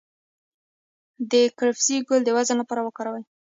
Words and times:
د 1.31 1.33
کرفس 1.57 1.87
ګل 2.07 2.21
د 2.25 2.29
وزن 2.37 2.57
لپاره 2.59 2.81
وکاروئ 2.83 3.23